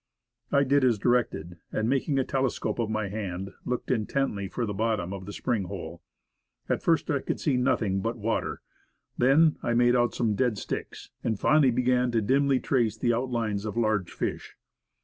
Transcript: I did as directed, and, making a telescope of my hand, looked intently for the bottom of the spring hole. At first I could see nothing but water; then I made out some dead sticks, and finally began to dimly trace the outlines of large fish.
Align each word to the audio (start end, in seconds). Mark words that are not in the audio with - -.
I 0.51 0.63
did 0.63 0.83
as 0.83 0.97
directed, 0.97 1.59
and, 1.71 1.87
making 1.87 2.17
a 2.17 2.23
telescope 2.23 2.79
of 2.79 2.89
my 2.89 3.07
hand, 3.09 3.51
looked 3.65 3.91
intently 3.91 4.47
for 4.47 4.65
the 4.65 4.73
bottom 4.73 5.13
of 5.13 5.27
the 5.27 5.31
spring 5.31 5.65
hole. 5.65 6.01
At 6.67 6.81
first 6.81 7.11
I 7.11 7.19
could 7.19 7.39
see 7.39 7.55
nothing 7.55 8.01
but 8.01 8.17
water; 8.17 8.61
then 9.19 9.57
I 9.61 9.75
made 9.75 9.95
out 9.95 10.15
some 10.15 10.33
dead 10.33 10.57
sticks, 10.57 11.11
and 11.23 11.39
finally 11.39 11.69
began 11.69 12.09
to 12.13 12.21
dimly 12.23 12.59
trace 12.59 12.97
the 12.97 13.13
outlines 13.13 13.63
of 13.63 13.77
large 13.77 14.11
fish. 14.11 14.55